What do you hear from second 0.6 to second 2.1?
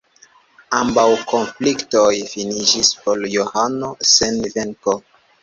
Ambaŭ konfliktoj